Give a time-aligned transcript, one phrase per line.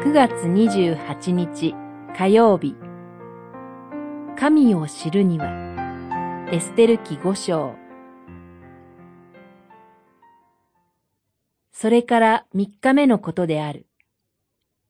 [0.00, 1.74] 9月28日
[2.16, 2.76] 火曜日
[4.38, 7.74] 神を知るにはエステル記五章
[11.72, 13.88] それから三日目のことである。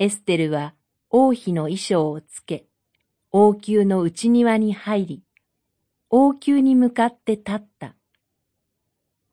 [0.00, 0.74] エステルは
[1.08, 2.66] 王妃の衣装をつけ、
[3.30, 5.22] 王宮の内庭に入り、
[6.10, 7.94] 王宮に向かって立った。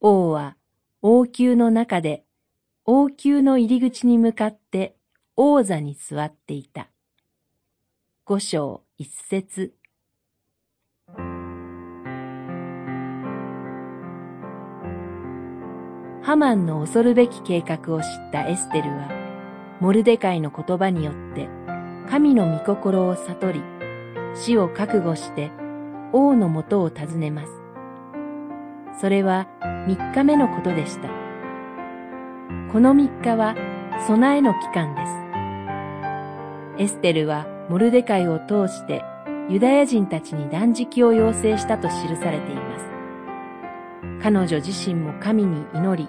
[0.00, 0.56] 王は
[1.00, 2.24] 王宮の中で
[2.84, 4.96] 王宮の入り口に向かって
[5.42, 6.90] 王座に座っていた。
[8.26, 9.72] 五章一節
[16.20, 19.08] ハマンの恐るべき計画を知ったエステルは、
[19.80, 21.48] モルデカイの言葉によって
[22.10, 23.62] 神の御心を悟り、
[24.34, 25.50] 死を覚悟して
[26.12, 27.52] 王のもとを訪ねます。
[29.00, 29.48] それは
[29.88, 31.08] 三日目のことでした。
[32.70, 33.54] この三日は
[34.06, 35.29] 備えの期間です。
[36.80, 39.04] エステルはモルデカイを通して
[39.50, 42.86] ユダヤ人たちに断食を要請したと記されています。
[44.22, 46.08] 彼女自身も神に祈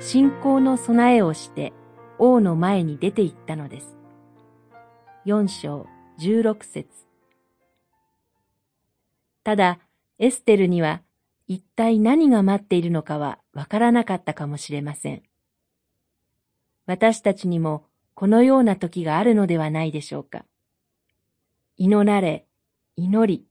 [0.00, 1.74] 信仰の備えをして
[2.18, 3.98] 王の前に出て行ったのです。
[5.26, 6.88] 四章十六節
[9.42, 9.78] ただ、
[10.18, 11.02] エステルには
[11.46, 15.22] 一体何が待っているのかはわからなかったかもしれません。
[16.86, 20.44] 私たちにもこのような時があるのではないでしょうか。
[21.76, 22.46] 祈られ、
[22.96, 23.46] 祈り、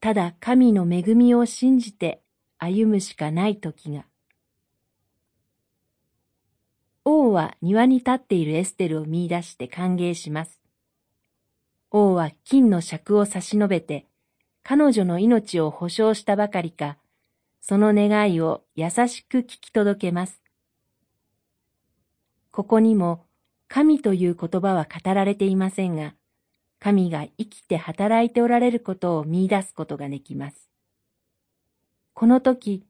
[0.00, 2.22] ただ神の恵みを信じて
[2.58, 4.04] 歩むしかない時が。
[7.04, 10.60] 王は庭に立っているエステルを見出して歓迎します。
[11.90, 14.06] 王は金の尺を差し伸べて、
[14.62, 16.98] 彼女の命を保証したばかりか、
[17.60, 20.42] その願いを優しく聞き届けます。
[22.50, 23.24] ここにも、
[23.72, 26.14] 神という言葉は語られていませんが、
[26.80, 30.68] 神が生きて働いておられることを見出すことができます。
[32.12, 32.84] この時、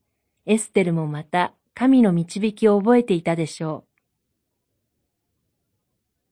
[0.47, 4.03] エステルもまた神の導きを覚えていたでしょう。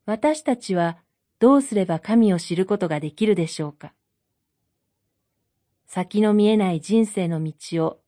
[0.07, 0.97] 私たちは
[1.41, 3.93] どうすれば神を知ることができるでしょうか
[5.87, 7.99] 先の見えない人生の道を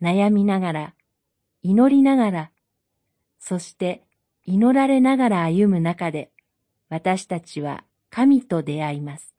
[0.00, 0.94] 悩みながら、
[1.62, 2.50] 祈りながら、
[3.38, 4.02] そして
[4.44, 6.30] 祈られながら歩む中で、
[6.88, 9.34] 私たちは神と出会います。